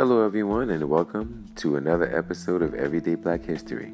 Hello, 0.00 0.24
everyone, 0.24 0.70
and 0.70 0.88
welcome 0.88 1.44
to 1.56 1.76
another 1.76 2.16
episode 2.16 2.62
of 2.62 2.72
Everyday 2.72 3.16
Black 3.16 3.44
History. 3.44 3.92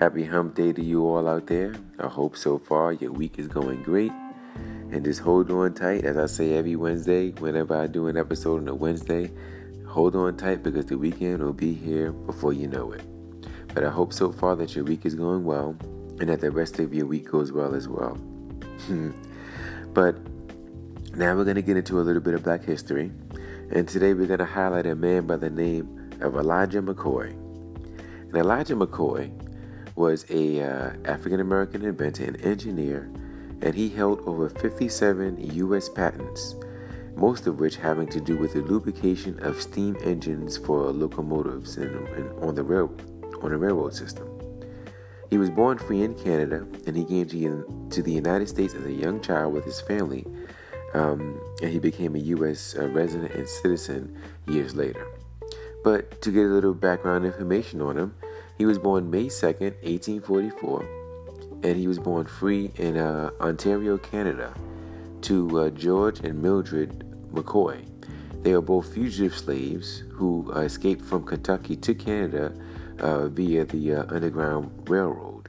Happy 0.00 0.24
Hump 0.24 0.56
Day 0.56 0.72
to 0.72 0.82
you 0.82 1.06
all 1.06 1.28
out 1.28 1.46
there. 1.46 1.76
I 2.00 2.08
hope 2.08 2.36
so 2.36 2.58
far 2.58 2.94
your 2.94 3.12
week 3.12 3.38
is 3.38 3.46
going 3.46 3.84
great. 3.84 4.10
And 4.90 5.04
just 5.04 5.20
hold 5.20 5.52
on 5.52 5.72
tight, 5.72 6.04
as 6.04 6.16
I 6.16 6.26
say 6.26 6.54
every 6.54 6.74
Wednesday, 6.74 7.30
whenever 7.30 7.76
I 7.76 7.86
do 7.86 8.08
an 8.08 8.16
episode 8.16 8.62
on 8.62 8.66
a 8.66 8.74
Wednesday, 8.74 9.30
hold 9.86 10.16
on 10.16 10.36
tight 10.36 10.64
because 10.64 10.86
the 10.86 10.98
weekend 10.98 11.44
will 11.44 11.52
be 11.52 11.72
here 11.72 12.10
before 12.10 12.52
you 12.52 12.66
know 12.66 12.90
it. 12.90 13.02
But 13.72 13.84
I 13.84 13.90
hope 13.90 14.12
so 14.12 14.32
far 14.32 14.56
that 14.56 14.74
your 14.74 14.84
week 14.84 15.06
is 15.06 15.14
going 15.14 15.44
well 15.44 15.76
and 16.18 16.28
that 16.28 16.40
the 16.40 16.50
rest 16.50 16.80
of 16.80 16.92
your 16.92 17.06
week 17.06 17.30
goes 17.30 17.52
well 17.52 17.76
as 17.76 17.86
well. 17.86 18.18
but 19.94 20.16
now 21.14 21.36
we're 21.36 21.44
going 21.44 21.54
to 21.54 21.62
get 21.62 21.76
into 21.76 22.00
a 22.00 22.02
little 22.02 22.20
bit 22.20 22.34
of 22.34 22.42
black 22.42 22.64
history. 22.64 23.12
And 23.70 23.88
today 23.88 24.12
we're 24.12 24.26
going 24.26 24.40
to 24.40 24.44
highlight 24.44 24.86
a 24.86 24.94
man 24.94 25.26
by 25.26 25.36
the 25.36 25.48
name 25.48 26.10
of 26.20 26.36
Elijah 26.36 26.82
McCoy. 26.82 27.30
And 27.30 28.36
Elijah 28.36 28.76
McCoy 28.76 29.32
was 29.96 30.26
a 30.28 30.60
uh, 30.60 30.92
African 31.06 31.40
American 31.40 31.82
inventor 31.82 32.24
and 32.24 32.40
engineer, 32.42 33.10
and 33.62 33.74
he 33.74 33.88
held 33.88 34.20
over 34.26 34.50
57 34.50 35.50
U.S. 35.54 35.88
patents, 35.88 36.56
most 37.16 37.46
of 37.46 37.58
which 37.58 37.76
having 37.76 38.06
to 38.08 38.20
do 38.20 38.36
with 38.36 38.52
the 38.52 38.60
lubrication 38.60 39.42
of 39.42 39.60
steam 39.60 39.96
engines 40.04 40.58
for 40.58 40.92
locomotives 40.92 41.78
and, 41.78 42.06
and 42.08 42.30
on 42.44 42.54
the 42.54 42.62
rail 42.62 42.94
on 43.42 43.50
railroad 43.52 43.94
system. 43.94 44.28
He 45.30 45.38
was 45.38 45.48
born 45.48 45.78
free 45.78 46.02
in 46.02 46.14
Canada, 46.14 46.66
and 46.86 46.96
he 46.96 47.04
came 47.04 47.26
to, 47.28 47.88
to 47.90 48.02
the 48.02 48.12
United 48.12 48.48
States 48.48 48.74
as 48.74 48.84
a 48.84 48.92
young 48.92 49.20
child 49.22 49.54
with 49.54 49.64
his 49.64 49.80
family 49.80 50.26
um, 50.94 51.40
and 51.60 51.70
he 51.70 51.78
became 51.78 52.14
a 52.14 52.20
U.S. 52.20 52.74
Uh, 52.78 52.88
resident 52.88 53.32
and 53.34 53.48
citizen 53.48 54.16
years 54.46 54.74
later. 54.74 55.06
But 55.82 56.22
to 56.22 56.30
get 56.30 56.46
a 56.46 56.48
little 56.48 56.72
background 56.72 57.26
information 57.26 57.82
on 57.82 57.98
him, 57.98 58.14
he 58.56 58.64
was 58.64 58.78
born 58.78 59.10
May 59.10 59.26
2nd, 59.26 59.74
1844, 59.82 60.88
and 61.64 61.76
he 61.76 61.86
was 61.88 61.98
born 61.98 62.24
free 62.24 62.70
in 62.76 62.96
uh, 62.96 63.30
Ontario, 63.40 63.98
Canada, 63.98 64.54
to 65.22 65.60
uh, 65.60 65.70
George 65.70 66.20
and 66.20 66.40
Mildred 66.40 67.04
McCoy. 67.32 67.86
They 68.42 68.52
are 68.52 68.60
both 68.60 68.94
fugitive 68.94 69.36
slaves 69.36 70.04
who 70.12 70.52
uh, 70.54 70.60
escaped 70.60 71.04
from 71.04 71.24
Kentucky 71.24 71.76
to 71.76 71.94
Canada 71.94 72.54
uh, 73.00 73.28
via 73.28 73.64
the 73.64 73.94
uh, 73.94 74.04
Underground 74.08 74.88
Railroad. 74.88 75.48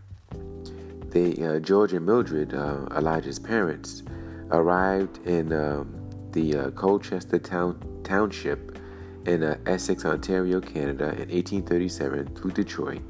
They, 1.09 1.59
George 1.61 1.93
and 1.93 2.05
Mildred, 2.05 2.53
Elijah's 2.53 3.39
parents, 3.39 4.03
arrived 4.51 5.25
in 5.25 5.51
um, 5.53 5.95
the 6.31 6.57
uh, 6.57 6.69
Colchester 6.71 7.39
town, 7.39 7.79
Township 8.03 8.77
in 9.25 9.43
uh, 9.43 9.57
Essex, 9.65 10.05
Ontario, 10.05 10.61
Canada 10.61 11.05
in 11.05 11.29
1837 11.29 12.35
through 12.35 12.51
Detroit, 12.51 13.01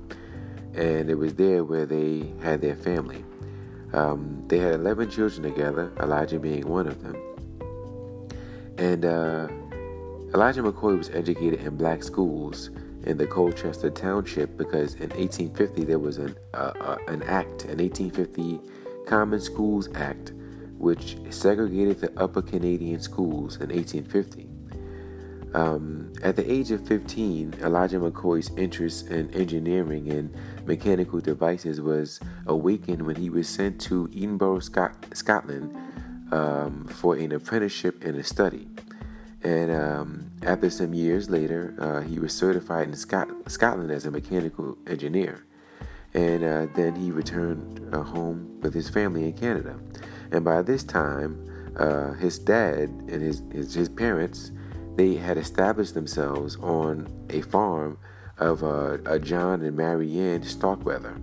and 0.73 1.09
it 1.09 1.15
was 1.15 1.33
there 1.35 1.63
where 1.63 1.85
they 1.85 2.31
had 2.41 2.61
their 2.61 2.75
family. 2.75 3.23
Um, 3.93 4.43
they 4.47 4.59
had 4.59 4.73
11 4.73 5.09
children 5.09 5.43
together, 5.43 5.91
Elijah 6.01 6.39
being 6.39 6.67
one 6.67 6.87
of 6.87 7.01
them. 7.01 7.15
And 8.77 9.05
uh, 9.05 9.47
Elijah 10.33 10.63
McCoy 10.63 10.97
was 10.97 11.09
educated 11.11 11.61
in 11.61 11.77
black 11.77 12.03
schools 12.03 12.71
in 13.03 13.17
the 13.17 13.25
Colchester 13.25 13.89
Township 13.89 14.57
because 14.57 14.95
in 14.95 15.09
1850 15.11 15.85
there 15.85 15.99
was 15.99 16.17
an, 16.17 16.35
uh, 16.53 16.73
uh, 16.79 16.97
an 17.07 17.23
act, 17.23 17.63
an 17.65 17.77
1850 17.77 18.59
Common 19.05 19.39
Schools 19.39 19.87
Act, 19.95 20.33
which 20.85 21.17
segregated 21.31 21.99
the 21.99 22.11
upper 22.15 22.43
Canadian 22.43 22.99
schools 22.99 23.55
in 23.55 23.69
1850. 23.69 24.47
Um, 25.55 26.13
at 26.21 26.35
the 26.35 26.45
age 26.49 26.69
of 26.69 26.87
15, 26.87 27.55
Elijah 27.63 27.97
McCoy's 27.97 28.51
interest 28.55 29.07
in 29.07 29.33
engineering 29.33 30.11
and 30.11 30.31
mechanical 30.67 31.19
devices 31.19 31.81
was 31.81 32.19
awakened 32.45 33.01
when 33.01 33.15
he 33.15 33.31
was 33.31 33.49
sent 33.49 33.81
to 33.81 34.07
Edinburgh, 34.15 34.59
Scot- 34.59 35.07
Scotland, 35.13 35.75
um, 36.31 36.85
for 36.87 37.15
an 37.15 37.31
apprenticeship 37.31 38.03
and 38.03 38.15
a 38.17 38.23
study. 38.23 38.67
And 39.41 39.71
um, 39.71 40.31
after 40.43 40.69
some 40.69 40.93
years 40.93 41.31
later, 41.31 41.73
uh, 41.79 42.01
he 42.01 42.19
was 42.19 42.31
certified 42.31 42.89
in 42.89 42.95
Scot- 42.95 43.31
Scotland 43.47 43.89
as 43.89 44.05
a 44.05 44.11
mechanical 44.11 44.77
engineer. 44.85 45.45
And 46.15 46.43
uh, 46.43 46.67
then 46.73 46.95
he 46.95 47.11
returned 47.11 47.93
uh, 47.93 48.01
home 48.01 48.59
with 48.61 48.73
his 48.73 48.89
family 48.89 49.25
in 49.25 49.33
Canada. 49.33 49.77
And 50.31 50.43
by 50.43 50.63
this 50.63 50.83
time, 50.83 51.45
uh, 51.77 52.13
his 52.13 52.39
dad 52.39 52.89
and 52.89 53.21
his, 53.21 53.43
his, 53.51 53.73
his 53.73 53.89
parents 53.89 54.51
they 54.95 55.15
had 55.15 55.37
established 55.37 55.93
themselves 55.93 56.55
on 56.57 57.07
a 57.29 57.41
farm 57.41 57.97
of 58.37 58.63
uh, 58.63 58.97
a 59.05 59.19
John 59.19 59.61
and 59.61 59.75
Mary 59.75 60.17
Ann 60.19 60.43
Starkweather, 60.43 61.21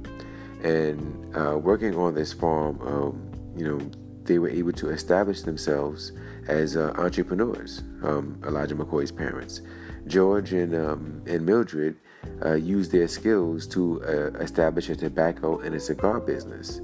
and 0.62 1.36
uh, 1.36 1.58
working 1.58 1.96
on 1.96 2.14
this 2.14 2.32
farm, 2.32 2.80
um, 2.82 3.54
you 3.56 3.66
know, 3.66 3.90
they 4.24 4.38
were 4.38 4.48
able 4.48 4.72
to 4.72 4.90
establish 4.90 5.42
themselves 5.42 6.12
as 6.48 6.76
uh, 6.76 6.92
entrepreneurs. 6.96 7.82
Um, 8.02 8.40
Elijah 8.46 8.74
McCoy's 8.74 9.10
parents, 9.10 9.62
George 10.06 10.52
and 10.52 10.74
um, 10.74 11.22
and 11.26 11.44
Mildred, 11.44 11.96
uh, 12.44 12.54
used 12.54 12.92
their 12.92 13.08
skills 13.08 13.66
to 13.66 14.02
uh, 14.04 14.38
establish 14.38 14.88
a 14.88 14.96
tobacco 14.96 15.60
and 15.60 15.74
a 15.74 15.80
cigar 15.80 16.20
business 16.20 16.80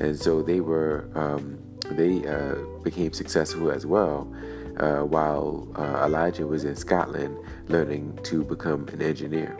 and 0.00 0.18
so 0.18 0.42
they 0.42 0.60
were 0.60 1.08
um, 1.14 1.58
they 1.92 2.26
uh, 2.26 2.54
became 2.82 3.12
successful 3.12 3.70
as 3.70 3.86
well. 3.86 4.32
Uh, 4.76 5.00
while 5.00 5.68
uh, 5.76 6.06
Elijah 6.06 6.46
was 6.46 6.64
in 6.64 6.74
Scotland 6.74 7.36
learning 7.68 8.18
to 8.22 8.42
become 8.44 8.88
an 8.88 9.02
engineer. 9.02 9.58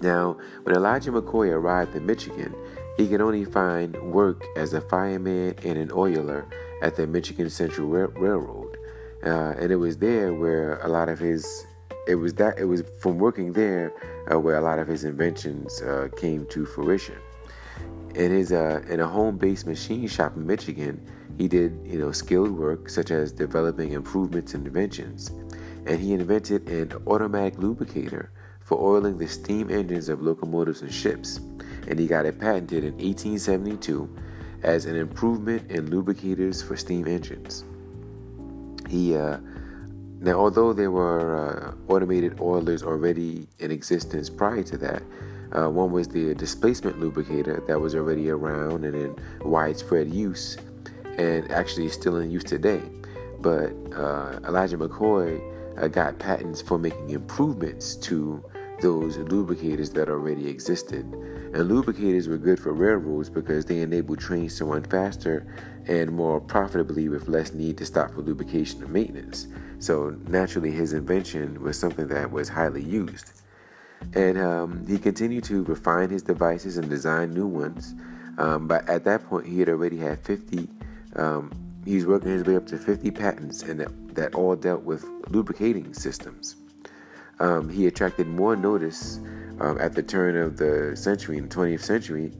Now, 0.00 0.38
when 0.62 0.74
Elijah 0.74 1.10
McCoy 1.10 1.50
arrived 1.50 1.94
in 1.94 2.06
Michigan, 2.06 2.54
he 2.96 3.08
could 3.08 3.20
only 3.20 3.44
find 3.44 4.00
work 4.10 4.42
as 4.56 4.72
a 4.72 4.80
fireman 4.80 5.54
and 5.64 5.76
an 5.76 5.90
oiler 5.92 6.46
at 6.80 6.96
the 6.96 7.06
Michigan 7.06 7.50
Central 7.50 7.88
Railroad, 7.88 8.78
uh, 9.22 9.54
and 9.58 9.70
it 9.70 9.76
was 9.76 9.98
there 9.98 10.32
where 10.32 10.78
a 10.78 10.88
lot 10.88 11.10
of 11.10 11.18
his 11.18 11.66
it 12.10 12.16
was 12.16 12.34
that 12.34 12.58
it 12.58 12.64
was 12.64 12.82
from 12.98 13.18
working 13.18 13.52
there 13.52 13.92
uh, 14.30 14.38
where 14.38 14.56
a 14.56 14.60
lot 14.60 14.80
of 14.80 14.88
his 14.88 15.04
inventions 15.04 15.80
uh, 15.82 16.08
came 16.16 16.44
to 16.46 16.66
fruition. 16.66 17.14
In 18.16 18.32
his 18.32 18.50
uh, 18.50 18.82
in 18.88 18.98
a 18.98 19.06
home-based 19.06 19.66
machine 19.66 20.08
shop 20.08 20.34
in 20.36 20.44
Michigan, 20.44 21.00
he 21.38 21.46
did 21.46 21.78
you 21.84 22.00
know 22.00 22.10
skilled 22.10 22.50
work 22.50 22.88
such 22.88 23.12
as 23.12 23.30
developing 23.30 23.92
improvements 23.92 24.54
and 24.54 24.66
inventions, 24.66 25.30
and 25.86 26.00
he 26.00 26.12
invented 26.12 26.68
an 26.68 26.92
automatic 27.06 27.56
lubricator 27.58 28.32
for 28.60 28.76
oiling 28.80 29.16
the 29.16 29.28
steam 29.28 29.70
engines 29.70 30.08
of 30.08 30.20
locomotives 30.20 30.82
and 30.82 30.92
ships, 30.92 31.38
and 31.86 31.96
he 31.96 32.08
got 32.08 32.26
it 32.26 32.40
patented 32.40 32.82
in 32.82 32.94
1872 32.94 34.12
as 34.64 34.84
an 34.84 34.96
improvement 34.96 35.70
in 35.70 35.88
lubricators 35.88 36.60
for 36.60 36.76
steam 36.76 37.06
engines. 37.06 37.64
He 38.88 39.16
uh, 39.16 39.38
now, 40.20 40.38
although 40.38 40.74
there 40.74 40.90
were 40.90 41.74
uh, 41.88 41.92
automated 41.92 42.40
oilers 42.40 42.82
already 42.82 43.48
in 43.58 43.70
existence 43.70 44.28
prior 44.28 44.62
to 44.64 44.76
that, 44.76 45.02
uh, 45.52 45.68
one 45.68 45.92
was 45.92 46.08
the 46.08 46.34
displacement 46.34 47.00
lubricator 47.00 47.62
that 47.66 47.80
was 47.80 47.94
already 47.94 48.28
around 48.28 48.84
and 48.84 48.94
in 48.94 49.16
widespread 49.40 50.12
use 50.12 50.58
and 51.16 51.50
actually 51.50 51.88
still 51.88 52.18
in 52.18 52.30
use 52.30 52.44
today. 52.44 52.82
But 53.40 53.72
uh, 53.94 54.40
Elijah 54.46 54.76
McCoy 54.76 55.40
uh, 55.82 55.88
got 55.88 56.18
patents 56.18 56.60
for 56.60 56.78
making 56.78 57.10
improvements 57.10 57.96
to 57.96 58.44
those 58.82 59.16
lubricators 59.16 59.92
that 59.94 60.10
already 60.10 60.48
existed. 60.48 61.04
And 61.52 61.68
lubricators 61.68 62.28
were 62.28 62.38
good 62.38 62.60
for 62.60 62.72
railroads 62.72 63.30
because 63.30 63.64
they 63.64 63.80
enabled 63.80 64.20
trains 64.20 64.56
to 64.58 64.66
run 64.66 64.82
faster 64.84 65.46
and 65.86 66.12
more 66.12 66.40
profitably 66.40 67.08
with 67.08 67.26
less 67.28 67.52
need 67.52 67.78
to 67.78 67.86
stop 67.86 68.12
for 68.12 68.20
lubrication 68.20 68.82
and 68.82 68.92
maintenance. 68.92 69.48
So 69.80 70.14
naturally, 70.28 70.70
his 70.70 70.92
invention 70.92 71.60
was 71.62 71.78
something 71.78 72.06
that 72.08 72.30
was 72.30 72.48
highly 72.50 72.84
used. 72.84 73.32
And 74.14 74.38
um, 74.38 74.86
he 74.86 74.98
continued 74.98 75.44
to 75.44 75.64
refine 75.64 76.10
his 76.10 76.22
devices 76.22 76.76
and 76.76 76.88
design 76.88 77.32
new 77.32 77.46
ones. 77.46 77.94
Um, 78.38 78.68
but 78.68 78.88
at 78.88 79.04
that 79.04 79.24
point, 79.24 79.46
he 79.46 79.58
had 79.58 79.70
already 79.70 79.96
had 79.96 80.22
50. 80.22 80.68
Um, 81.16 81.50
he's 81.84 82.06
working 82.06 82.30
his 82.30 82.44
way 82.44 82.56
up 82.56 82.66
to 82.66 82.78
50 82.78 83.10
patents, 83.10 83.62
and 83.62 83.80
that, 83.80 84.14
that 84.14 84.34
all 84.34 84.54
dealt 84.54 84.82
with 84.82 85.04
lubricating 85.28 85.94
systems. 85.94 86.56
Um, 87.38 87.70
he 87.70 87.86
attracted 87.86 88.26
more 88.26 88.56
notice 88.56 89.18
um, 89.60 89.78
at 89.80 89.94
the 89.94 90.02
turn 90.02 90.36
of 90.36 90.58
the 90.58 90.94
century, 90.94 91.38
in 91.38 91.48
the 91.48 91.54
20th 91.54 91.80
century, 91.80 92.32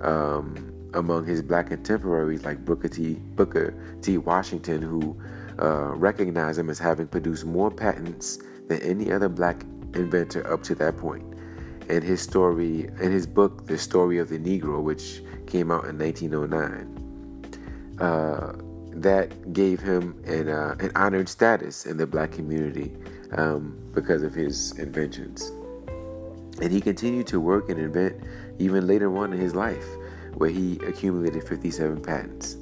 um, 0.00 0.72
among 0.94 1.26
his 1.26 1.42
black 1.42 1.68
contemporaries 1.68 2.44
like 2.44 2.64
Booker 2.64 2.88
T. 2.88 3.14
Booker 3.14 3.72
T. 4.02 4.18
Washington, 4.18 4.82
who 4.82 5.16
uh, 5.60 5.94
recognized 5.94 6.58
him 6.58 6.70
as 6.70 6.78
having 6.78 7.06
produced 7.06 7.44
more 7.44 7.70
patents 7.70 8.38
than 8.68 8.80
any 8.82 9.12
other 9.12 9.28
black 9.28 9.64
inventor 9.94 10.50
up 10.52 10.62
to 10.64 10.74
that 10.76 10.96
point. 10.96 11.24
And 11.88 12.02
his 12.02 12.20
story, 12.20 12.88
in 13.00 13.12
his 13.12 13.26
book, 13.26 13.66
The 13.66 13.78
Story 13.78 14.18
of 14.18 14.28
the 14.28 14.38
Negro, 14.38 14.82
which 14.82 15.22
came 15.46 15.70
out 15.70 15.84
in 15.84 15.98
1909, 15.98 17.98
uh, 18.00 18.52
that 19.00 19.52
gave 19.52 19.80
him 19.80 20.20
an, 20.24 20.48
uh, 20.48 20.74
an 20.80 20.90
honored 20.96 21.28
status 21.28 21.86
in 21.86 21.96
the 21.96 22.06
black 22.06 22.32
community 22.32 22.92
um, 23.32 23.78
because 23.94 24.22
of 24.22 24.34
his 24.34 24.76
inventions. 24.78 25.52
And 26.60 26.72
he 26.72 26.80
continued 26.80 27.26
to 27.28 27.38
work 27.38 27.68
and 27.68 27.78
invent 27.78 28.16
even 28.58 28.86
later 28.86 29.14
on 29.16 29.32
in 29.32 29.38
his 29.38 29.54
life, 29.54 29.86
where 30.34 30.50
he 30.50 30.80
accumulated 30.86 31.46
57 31.46 32.02
patents. 32.02 32.56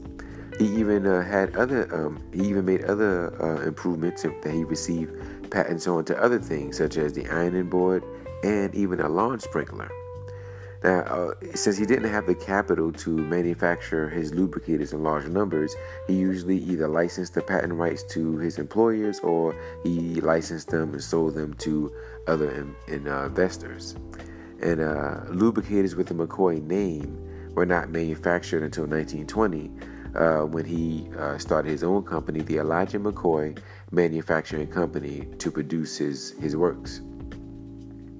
He 0.58 0.66
even 0.66 1.06
uh, 1.06 1.22
had 1.22 1.56
other, 1.56 1.92
um, 1.92 2.22
he 2.32 2.42
even 2.48 2.64
made 2.64 2.84
other 2.84 3.34
uh, 3.42 3.66
improvements 3.66 4.22
that 4.22 4.52
he 4.52 4.62
received 4.64 5.50
patents 5.50 5.86
on 5.86 6.04
to 6.06 6.22
other 6.22 6.38
things, 6.38 6.78
such 6.78 6.96
as 6.96 7.12
the 7.12 7.28
ironing 7.28 7.68
board 7.68 8.04
and 8.44 8.74
even 8.74 9.00
a 9.00 9.08
lawn 9.08 9.40
sprinkler. 9.40 9.90
Now, 10.84 11.00
uh, 11.00 11.34
since 11.54 11.78
he 11.78 11.86
didn't 11.86 12.10
have 12.10 12.26
the 12.26 12.34
capital 12.34 12.92
to 12.92 13.10
manufacture 13.10 14.10
his 14.10 14.34
lubricators 14.34 14.92
in 14.92 15.02
large 15.02 15.26
numbers, 15.26 15.74
he 16.06 16.12
usually 16.12 16.58
either 16.58 16.86
licensed 16.86 17.32
the 17.32 17.40
patent 17.40 17.72
rights 17.72 18.02
to 18.12 18.36
his 18.36 18.58
employers 18.58 19.18
or 19.20 19.56
he 19.82 20.20
licensed 20.20 20.68
them 20.68 20.92
and 20.92 21.02
sold 21.02 21.34
them 21.34 21.54
to 21.54 21.90
other 22.26 22.50
in, 22.50 22.76
in, 22.86 23.08
uh, 23.08 23.24
investors. 23.24 23.96
And 24.60 24.80
uh, 24.80 25.22
lubricators 25.30 25.96
with 25.96 26.08
the 26.08 26.14
McCoy 26.14 26.62
name 26.62 27.18
were 27.54 27.66
not 27.66 27.88
manufactured 27.88 28.62
until 28.62 28.84
1920 28.84 29.70
uh, 30.14 30.40
when 30.40 30.64
he 30.64 31.08
uh, 31.18 31.38
started 31.38 31.70
his 31.70 31.82
own 31.82 32.02
company, 32.02 32.40
the 32.40 32.58
Elijah 32.58 32.98
McCoy 32.98 33.58
Manufacturing 33.90 34.68
Company, 34.68 35.26
to 35.38 35.50
produce 35.50 35.96
his, 35.96 36.34
his 36.40 36.56
works. 36.56 37.00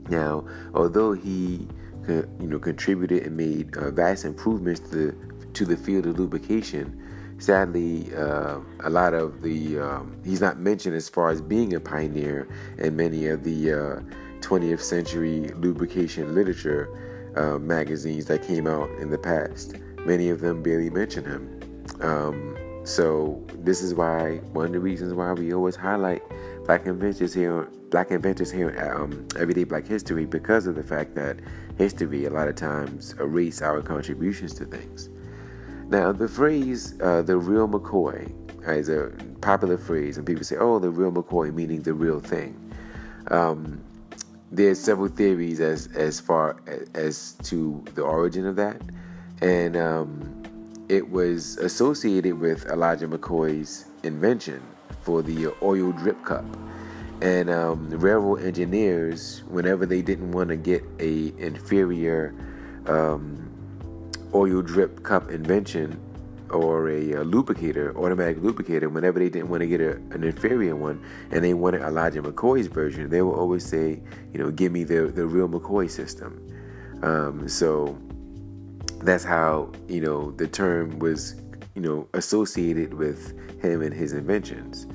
Now, 0.08 0.46
although 0.74 1.12
he 1.12 1.66
you 2.08 2.26
know, 2.40 2.58
contributed 2.58 3.24
and 3.24 3.36
made 3.36 3.76
uh, 3.76 3.90
vast 3.90 4.24
improvements 4.24 4.80
to 4.80 4.88
the, 4.88 5.16
to 5.54 5.64
the 5.64 5.76
field 5.76 6.06
of 6.06 6.18
lubrication. 6.18 7.00
Sadly, 7.38 8.14
uh, 8.14 8.60
a 8.80 8.90
lot 8.90 9.14
of 9.14 9.42
the 9.42 9.78
um, 9.78 10.16
he's 10.24 10.40
not 10.40 10.58
mentioned 10.58 10.94
as 10.94 11.08
far 11.08 11.30
as 11.30 11.40
being 11.40 11.74
a 11.74 11.80
pioneer 11.80 12.48
in 12.78 12.94
many 12.94 13.26
of 13.26 13.42
the 13.42 13.72
uh, 13.72 14.00
20th 14.40 14.80
century 14.80 15.48
lubrication 15.56 16.34
literature 16.34 16.88
uh, 17.36 17.58
magazines 17.58 18.26
that 18.26 18.46
came 18.46 18.66
out 18.66 18.88
in 19.00 19.10
the 19.10 19.18
past. 19.18 19.74
Many 20.06 20.28
of 20.28 20.40
them 20.40 20.62
barely 20.62 20.90
mention 20.90 21.24
him. 21.24 21.63
Um, 22.00 22.56
so 22.84 23.42
this 23.54 23.82
is 23.82 23.94
why 23.94 24.36
one 24.52 24.66
of 24.66 24.72
the 24.72 24.80
reasons 24.80 25.14
why 25.14 25.32
we 25.32 25.54
always 25.54 25.74
highlight 25.74 26.22
black 26.66 26.86
inventors 26.86 27.32
here, 27.32 27.68
black 27.90 28.10
inventors 28.10 28.50
here 28.50 28.70
um, 28.94 29.26
Everyday 29.38 29.64
Black 29.64 29.86
History 29.86 30.26
because 30.26 30.66
of 30.66 30.74
the 30.74 30.82
fact 30.82 31.14
that 31.14 31.38
history 31.78 32.26
a 32.26 32.30
lot 32.30 32.48
of 32.48 32.56
times 32.56 33.14
erases 33.18 33.62
our 33.62 33.80
contributions 33.80 34.54
to 34.54 34.66
things. 34.66 35.08
Now, 35.88 36.12
the 36.12 36.28
phrase 36.28 37.00
uh, 37.00 37.22
"the 37.22 37.36
real 37.36 37.68
McCoy" 37.68 38.32
is 38.68 38.88
a 38.88 39.12
popular 39.40 39.78
phrase, 39.78 40.18
and 40.18 40.26
people 40.26 40.44
say, 40.44 40.56
"Oh, 40.56 40.78
the 40.78 40.90
real 40.90 41.12
McCoy," 41.12 41.54
meaning 41.54 41.82
the 41.82 41.94
real 41.94 42.20
thing. 42.20 42.58
Um, 43.28 43.82
there's 44.52 44.78
several 44.78 45.08
theories 45.08 45.60
as 45.60 45.88
as 45.94 46.20
far 46.20 46.56
as 46.94 47.32
to 47.44 47.82
the 47.94 48.02
origin 48.02 48.46
of 48.46 48.56
that, 48.56 48.80
and 49.40 49.76
um, 49.76 50.43
it 50.88 51.10
was 51.10 51.56
associated 51.58 52.38
with 52.38 52.66
Elijah 52.66 53.08
McCoy's 53.08 53.86
invention 54.02 54.62
for 55.00 55.22
the 55.22 55.52
oil 55.62 55.92
drip 55.92 56.22
cup. 56.24 56.44
And 57.22 57.48
um, 57.48 57.88
railroad 57.90 58.42
engineers, 58.42 59.42
whenever 59.48 59.86
they 59.86 60.02
didn't 60.02 60.32
want 60.32 60.50
to 60.50 60.56
get 60.56 60.84
a 60.98 61.32
inferior 61.38 62.34
um, 62.86 63.50
oil 64.34 64.60
drip 64.62 65.02
cup 65.02 65.30
invention 65.30 65.98
or 66.50 66.90
a, 66.90 67.12
a, 67.12 67.24
lubricator, 67.24 67.96
automatic 67.96 68.36
lubricator, 68.42 68.88
whenever 68.88 69.18
they 69.18 69.30
didn't 69.30 69.48
want 69.48 69.60
to 69.60 69.66
get 69.66 69.80
a, 69.80 69.92
an 70.10 70.22
inferior 70.22 70.76
one 70.76 71.02
and 71.30 71.42
they 71.42 71.54
wanted 71.54 71.80
Elijah 71.82 72.22
McCoy's 72.22 72.66
version, 72.66 73.08
they 73.08 73.22
would 73.22 73.34
always 73.34 73.64
say, 73.64 74.00
you 74.32 74.38
know, 74.38 74.50
give 74.50 74.70
me 74.70 74.84
the, 74.84 75.06
the 75.06 75.26
real 75.26 75.48
McCoy 75.48 75.90
system. 75.90 76.40
Um, 77.02 77.48
so 77.48 77.98
that's 79.04 79.24
how, 79.24 79.70
you 79.88 80.00
know, 80.00 80.30
the 80.32 80.46
term 80.46 80.98
was, 80.98 81.36
you 81.74 81.82
know, 81.82 82.08
associated 82.14 82.94
with 82.94 83.38
him 83.60 83.82
and 83.82 83.92
his 83.92 84.12
inventions. 84.12 84.86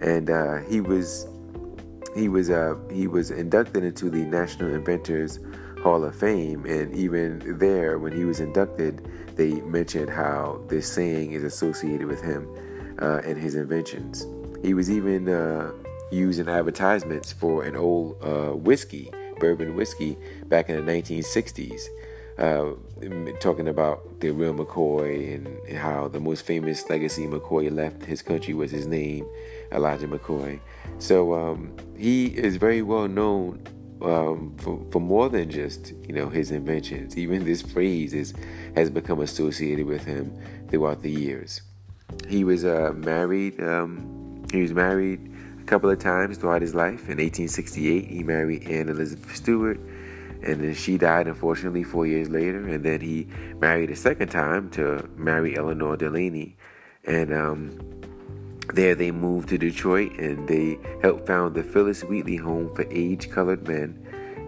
And 0.00 0.30
uh, 0.30 0.58
he 0.68 0.80
was 0.80 1.26
he 2.14 2.28
was 2.28 2.50
uh, 2.50 2.76
he 2.90 3.06
was 3.06 3.30
inducted 3.30 3.84
into 3.84 4.10
the 4.10 4.18
National 4.18 4.72
Inventors 4.74 5.40
Hall 5.82 6.04
of 6.04 6.14
Fame, 6.14 6.64
and 6.66 6.94
even 6.94 7.58
there, 7.58 7.98
when 7.98 8.12
he 8.12 8.24
was 8.24 8.40
inducted, 8.40 9.08
they 9.36 9.60
mentioned 9.62 10.10
how 10.10 10.60
this 10.68 10.90
saying 10.90 11.32
is 11.32 11.44
associated 11.44 12.06
with 12.06 12.20
him 12.20 12.48
uh, 13.00 13.20
and 13.24 13.38
his 13.38 13.54
inventions. 13.54 14.26
He 14.62 14.74
was 14.74 14.90
even 14.90 15.28
uh, 15.28 15.72
used 16.10 16.40
in 16.40 16.48
advertisements 16.48 17.32
for 17.32 17.64
an 17.64 17.76
old 17.76 18.16
uh, 18.22 18.56
whiskey, 18.56 19.12
bourbon 19.38 19.74
whiskey, 19.76 20.16
back 20.46 20.68
in 20.68 20.84
the 20.84 20.92
1960s 20.92 21.88
uh, 22.38 22.72
talking 23.40 23.68
about 23.68 24.20
the 24.20 24.30
real 24.30 24.54
McCoy 24.54 25.34
and 25.34 25.76
how 25.76 26.08
the 26.08 26.20
most 26.20 26.44
famous 26.44 26.88
legacy 26.88 27.26
McCoy 27.26 27.74
left 27.74 28.04
his 28.04 28.22
country 28.22 28.54
was 28.54 28.70
his 28.70 28.86
name, 28.86 29.26
Elijah 29.72 30.06
McCoy. 30.06 30.60
So 30.98 31.34
um, 31.34 31.74
he 31.96 32.26
is 32.26 32.56
very 32.56 32.82
well 32.82 33.08
known 33.08 33.66
um, 34.02 34.54
for, 34.58 34.80
for 34.92 35.00
more 35.00 35.28
than 35.28 35.50
just 35.50 35.92
you 36.06 36.14
know 36.14 36.28
his 36.28 36.50
inventions. 36.50 37.16
Even 37.16 37.44
this 37.44 37.62
phrase 37.62 38.14
is 38.14 38.34
has 38.74 38.90
become 38.90 39.20
associated 39.20 39.86
with 39.86 40.04
him 40.04 40.36
throughout 40.68 41.02
the 41.02 41.10
years. 41.10 41.62
He 42.28 42.44
was 42.44 42.64
uh, 42.64 42.92
married. 42.94 43.60
Um, 43.60 44.44
he 44.52 44.62
was 44.62 44.72
married 44.72 45.32
a 45.60 45.64
couple 45.64 45.90
of 45.90 45.98
times 45.98 46.38
throughout 46.38 46.62
his 46.62 46.74
life. 46.74 47.08
In 47.08 47.18
1868, 47.18 48.06
he 48.06 48.22
married 48.22 48.66
Anne 48.68 48.88
Elizabeth 48.88 49.34
Stewart 49.34 49.80
and 50.42 50.62
then 50.62 50.74
she 50.74 50.98
died 50.98 51.26
unfortunately 51.26 51.82
four 51.82 52.06
years 52.06 52.28
later. 52.28 52.66
And 52.66 52.84
then 52.84 53.00
he 53.00 53.26
married 53.58 53.90
a 53.90 53.96
second 53.96 54.28
time 54.28 54.70
to 54.70 55.08
mary 55.16 55.56
eleanor 55.56 55.96
delaney. 55.96 56.56
And 57.04 57.32
um, 57.32 57.98
there 58.74 58.94
they 58.94 59.10
moved 59.10 59.48
to 59.48 59.58
detroit 59.58 60.12
and 60.18 60.46
they 60.46 60.78
helped 61.00 61.26
found 61.26 61.54
the 61.54 61.62
phyllis 61.62 62.04
wheatley 62.04 62.36
home 62.36 62.74
for 62.74 62.84
age 62.90 63.30
colored 63.30 63.66
men 63.66 63.98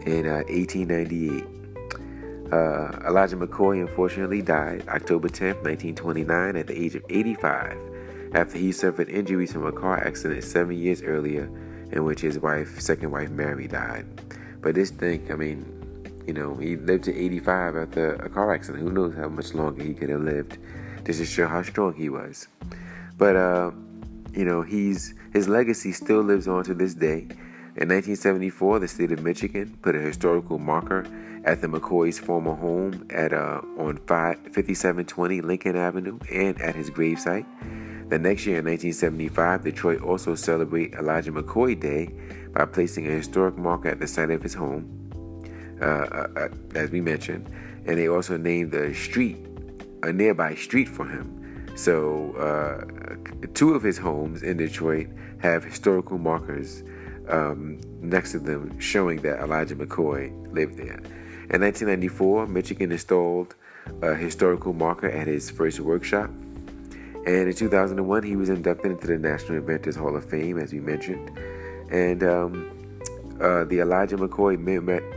in 0.05 0.27
uh, 0.27 0.43
1898 0.49 1.45
uh, 2.53 3.09
elijah 3.09 3.37
mccoy 3.37 3.81
unfortunately 3.81 4.43
died 4.43 4.87
october 4.89 5.29
10, 5.29 5.57
1929 5.63 6.57
at 6.57 6.67
the 6.67 6.79
age 6.79 6.95
of 6.95 7.03
85 7.09 7.79
after 8.35 8.59
he 8.59 8.73
suffered 8.73 9.09
injuries 9.09 9.53
from 9.53 9.67
a 9.67 9.73
car 9.73 9.99
accident 10.07 10.45
seven 10.45 10.77
years 10.77 11.03
earlier 11.03 11.51
in 11.93 12.05
which 12.05 12.21
his 12.21 12.39
wife 12.39 12.79
second 12.79 13.11
wife 13.11 13.31
mary 13.31 13.67
died 13.67 14.07
but 14.61 14.75
this 14.75 14.91
thing 14.91 15.27
i 15.31 15.35
mean 15.35 15.81
you 16.31 16.35
know, 16.35 16.55
he 16.55 16.77
lived 16.77 17.05
to 17.05 17.17
85 17.17 17.77
after 17.77 18.15
a 18.15 18.29
car 18.29 18.55
accident. 18.55 18.85
Who 18.85 18.93
knows 18.93 19.17
how 19.17 19.29
much 19.29 19.53
longer 19.53 19.83
he 19.83 19.95
could 19.95 20.11
have 20.11 20.21
lived? 20.21 20.59
This 21.03 21.19
is 21.19 21.29
show 21.29 21.49
how 21.49 21.63
strong 21.63 21.93
he 21.95 22.09
was. 22.09 22.47
But 23.19 23.35
uh, 23.35 23.73
you 24.33 24.45
know, 24.45 24.63
he's 24.63 25.15
his 25.33 25.49
legacy 25.49 25.91
still 25.91 26.23
lives 26.23 26.47
on 26.47 26.63
to 26.65 26.75
this 26.75 26.95
day. 26.95 27.27
In 27.77 27.89
1974, 27.89 28.79
the 28.79 28.87
state 28.87 29.11
of 29.11 29.25
Michigan 29.25 29.77
put 29.83 29.97
a 29.97 29.99
historical 29.99 30.59
marker 30.61 31.05
at 31.45 31.63
the 31.63 31.67
McCoy's 31.67 32.21
former 32.21 32.55
home 32.55 33.07
at 33.11 33.33
uh, 33.33 33.63
on 33.77 33.97
5720 34.07 35.41
Lincoln 35.41 35.75
Avenue 35.75 36.21
and 36.31 36.61
at 36.61 36.77
his 36.77 36.91
gravesite. 36.91 37.47
The 38.09 38.19
next 38.19 38.45
year, 38.45 38.59
in 38.59 38.67
1975, 38.67 39.65
Detroit 39.65 40.03
also 40.03 40.35
celebrated 40.35 40.99
Elijah 40.99 41.33
McCoy 41.33 41.79
Day 41.79 42.13
by 42.53 42.65
placing 42.65 43.07
a 43.07 43.11
historic 43.11 43.57
marker 43.57 43.89
at 43.89 44.01
the 44.01 44.07
site 44.07 44.31
of 44.31 44.43
his 44.43 44.55
home. 44.55 44.97
Uh, 45.81 45.85
uh, 45.85 46.27
uh, 46.37 46.49
as 46.75 46.91
we 46.91 47.01
mentioned, 47.01 47.51
and 47.87 47.97
they 47.97 48.07
also 48.07 48.37
named 48.37 48.75
a 48.75 48.93
street, 48.93 49.39
a 50.03 50.13
nearby 50.13 50.55
street 50.55 50.87
for 50.87 51.07
him. 51.07 51.73
So, 51.75 52.33
uh, 52.33 53.47
two 53.55 53.73
of 53.73 53.83
his 53.83 53.97
homes 53.97 54.43
in 54.43 54.59
Detroit 54.59 55.09
have 55.39 55.65
historical 55.65 56.19
markers 56.19 56.83
um, 57.31 57.81
next 58.03 58.33
to 58.33 58.41
them 58.41 58.79
showing 58.79 59.23
that 59.23 59.41
Elijah 59.41 59.75
McCoy 59.75 60.31
lived 60.53 60.77
there. 60.77 61.01
In 61.49 61.63
1994, 61.63 62.47
Michigan 62.49 62.93
installed 62.93 63.55
a 64.03 64.15
historical 64.15 64.75
marker 64.75 65.09
at 65.09 65.27
his 65.27 65.51
first 65.51 65.81
workshop. 65.81 66.29
And 67.27 67.49
in 67.49 67.55
2001, 67.55 68.23
he 68.23 68.37
was 68.37 68.51
inducted 68.51 68.93
into 68.93 69.07
the 69.07 69.19
National 69.19 69.57
Inventors 69.57 69.97
Hall 69.97 70.15
of 70.15 70.25
Fame, 70.25 70.59
as 70.59 70.75
we 70.75 70.81
mentioned. 70.81 71.31
And 71.91 72.23
um, 72.23 72.71
uh, 73.41 73.65
the 73.65 73.81
Elijah 73.81 74.17
McCoy 74.17 74.59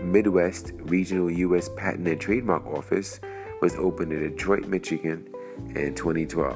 Midwest 0.01 0.71
Regional 0.75 1.29
U.S. 1.29 1.69
Patent 1.75 2.07
and 2.07 2.19
Trademark 2.19 2.65
Office 2.65 3.19
was 3.61 3.75
opened 3.75 4.11
in 4.11 4.19
Detroit, 4.19 4.65
Michigan 4.67 5.27
in 5.75 5.93
2012. 5.95 6.55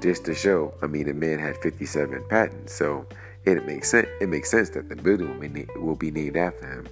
Just 0.00 0.24
to 0.26 0.34
show, 0.34 0.72
I 0.82 0.86
mean, 0.86 1.06
the 1.06 1.14
man 1.14 1.38
had 1.38 1.56
57 1.56 2.24
patents, 2.28 2.72
so 2.72 3.06
it 3.44 3.66
makes 3.66 3.90
sense. 3.90 4.08
It 4.20 4.28
makes 4.28 4.50
sense 4.50 4.70
that 4.70 4.88
the 4.88 4.96
building 4.96 5.28
will 5.28 5.40
be, 5.40 5.48
na- 5.48 5.80
will 5.80 5.96
be 5.96 6.10
named 6.10 6.36
after 6.36 6.66
him. 6.66 6.88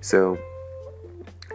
So 0.00 0.38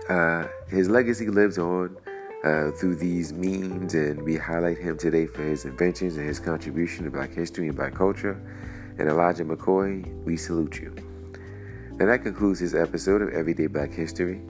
uh, 0.10 0.48
his 0.70 0.90
legacy 0.90 1.28
lives 1.28 1.58
on 1.58 1.98
uh, 2.44 2.72
through 2.72 2.96
these 2.96 3.34
means, 3.34 3.94
and 3.94 4.22
we 4.22 4.38
highlight 4.38 4.78
him 4.78 4.98
today 4.98 5.26
for 5.26 5.44
his 5.44 5.66
inventions 5.66 6.18
and 6.18 6.26
his 6.26 6.40
contribution 6.40 7.06
to 7.06 7.12
Black 7.12 7.34
history 7.34 7.68
and 7.68 7.76
Black 7.76 7.94
culture. 7.94 8.40
And 9.00 9.10
Elijah 9.10 9.46
McCoy, 9.46 10.24
we 10.24 10.38
salute 10.38 10.80
you. 10.80 10.94
And 12.00 12.10
that 12.10 12.24
concludes 12.24 12.60
this 12.60 12.74
episode 12.74 13.22
of 13.22 13.30
Everyday 13.30 13.68
Black 13.68 13.92
History. 13.92 14.42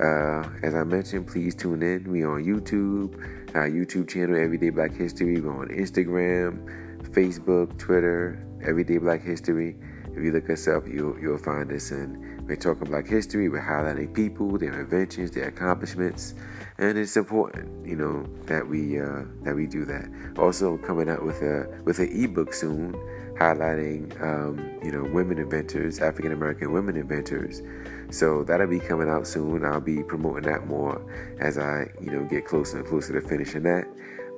Uh, 0.00 0.48
as 0.62 0.74
I 0.74 0.84
mentioned, 0.84 1.26
please 1.26 1.54
tune 1.54 1.82
in. 1.82 2.10
We 2.10 2.24
on 2.24 2.44
YouTube, 2.44 3.14
our 3.54 3.68
YouTube 3.68 4.08
channel, 4.08 4.36
Everyday 4.36 4.70
Black 4.70 4.92
History. 4.92 5.40
We're 5.40 5.56
on 5.56 5.68
Instagram, 5.68 6.64
Facebook, 7.10 7.78
Twitter, 7.78 8.44
Everyday 8.64 8.98
Black 8.98 9.22
History. 9.22 9.76
If 10.12 10.24
you 10.24 10.32
look 10.32 10.50
us 10.50 10.66
up, 10.66 10.86
you'll, 10.88 11.18
you'll 11.20 11.38
find 11.38 11.72
us. 11.72 11.90
And 11.90 12.46
we're 12.48 12.56
talking 12.56 12.88
Black 12.88 13.06
history. 13.06 13.48
We're 13.48 13.60
highlighting 13.60 14.14
people, 14.14 14.58
their 14.58 14.80
inventions, 14.80 15.30
their 15.30 15.48
accomplishments, 15.48 16.34
and 16.78 16.96
it's 16.96 17.16
important, 17.16 17.84
you 17.84 17.96
know, 17.96 18.24
that 18.46 18.66
we 18.66 19.00
uh, 19.00 19.24
that 19.42 19.54
we 19.54 19.66
do 19.66 19.84
that. 19.84 20.08
Also, 20.38 20.78
coming 20.78 21.08
out 21.08 21.24
with 21.24 21.42
a 21.42 21.68
with 21.84 21.98
an 21.98 22.08
ebook 22.12 22.54
soon, 22.54 22.92
highlighting 23.34 24.20
um, 24.22 24.58
you 24.84 24.92
know 24.92 25.02
women 25.02 25.38
inventors, 25.38 25.98
African 25.98 26.32
American 26.32 26.72
women 26.72 26.96
inventors. 26.96 27.62
So 28.10 28.44
that'll 28.44 28.68
be 28.68 28.78
coming 28.78 29.08
out 29.08 29.26
soon. 29.26 29.64
I'll 29.64 29.80
be 29.80 30.04
promoting 30.04 30.44
that 30.44 30.66
more 30.66 31.02
as 31.40 31.58
I 31.58 31.90
you 32.00 32.12
know 32.12 32.24
get 32.24 32.46
closer 32.46 32.78
and 32.78 32.86
closer 32.86 33.20
to 33.20 33.26
finishing 33.26 33.64
that. 33.64 33.88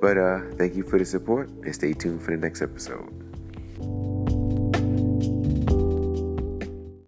But 0.01 0.17
uh, 0.17 0.39
thank 0.57 0.75
you 0.75 0.83
for 0.83 0.97
the 0.97 1.05
support 1.05 1.47
and 1.49 1.75
stay 1.75 1.93
tuned 1.93 2.23
for 2.23 2.31
the 2.31 2.37
next 2.37 2.63
episode. 2.63 3.30